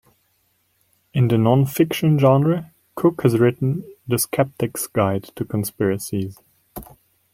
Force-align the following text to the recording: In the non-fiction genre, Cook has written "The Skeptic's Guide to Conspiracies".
In 1.13 1.27
the 1.27 1.37
non-fiction 1.37 2.17
genre, 2.17 2.71
Cook 2.95 3.21
has 3.21 3.37
written 3.37 3.83
"The 4.07 4.17
Skeptic's 4.17 4.87
Guide 4.87 5.25
to 5.35 5.45
Conspiracies". 5.45 6.39